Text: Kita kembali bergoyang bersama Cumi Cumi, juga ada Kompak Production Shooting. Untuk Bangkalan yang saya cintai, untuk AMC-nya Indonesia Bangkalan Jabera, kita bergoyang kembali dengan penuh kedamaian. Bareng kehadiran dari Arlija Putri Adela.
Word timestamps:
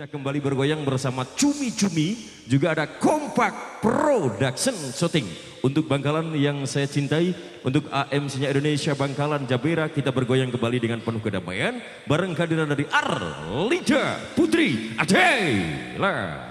Kita 0.00 0.16
kembali 0.16 0.40
bergoyang 0.40 0.80
bersama 0.80 1.28
Cumi 1.36 1.76
Cumi, 1.76 2.16
juga 2.48 2.72
ada 2.72 2.88
Kompak 2.88 3.84
Production 3.84 4.72
Shooting. 4.96 5.28
Untuk 5.60 5.92
Bangkalan 5.92 6.32
yang 6.40 6.64
saya 6.64 6.88
cintai, 6.88 7.36
untuk 7.60 7.84
AMC-nya 7.92 8.48
Indonesia 8.48 8.96
Bangkalan 8.96 9.44
Jabera, 9.44 9.92
kita 9.92 10.08
bergoyang 10.08 10.48
kembali 10.48 10.80
dengan 10.80 11.04
penuh 11.04 11.20
kedamaian. 11.20 11.84
Bareng 12.08 12.32
kehadiran 12.32 12.72
dari 12.72 12.88
Arlija 12.88 14.32
Putri 14.32 14.96
Adela. 14.96 16.48